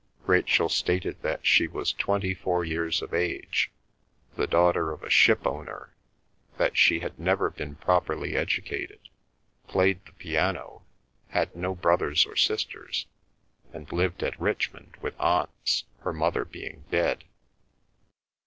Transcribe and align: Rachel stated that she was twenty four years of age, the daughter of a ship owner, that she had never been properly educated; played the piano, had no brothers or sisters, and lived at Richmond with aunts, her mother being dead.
Rachel 0.25 0.67
stated 0.67 1.21
that 1.21 1.45
she 1.45 1.67
was 1.67 1.93
twenty 1.93 2.33
four 2.33 2.65
years 2.65 3.03
of 3.03 3.13
age, 3.13 3.69
the 4.35 4.47
daughter 4.47 4.91
of 4.91 5.03
a 5.03 5.11
ship 5.11 5.45
owner, 5.45 5.93
that 6.57 6.75
she 6.75 7.01
had 7.01 7.19
never 7.19 7.51
been 7.51 7.75
properly 7.75 8.35
educated; 8.35 8.97
played 9.67 10.03
the 10.07 10.13
piano, 10.13 10.81
had 11.27 11.55
no 11.55 11.75
brothers 11.75 12.25
or 12.25 12.35
sisters, 12.35 13.05
and 13.73 13.91
lived 13.91 14.23
at 14.23 14.41
Richmond 14.41 14.97
with 15.01 15.13
aunts, 15.19 15.83
her 15.99 16.13
mother 16.13 16.45
being 16.45 16.83
dead. 16.89 17.23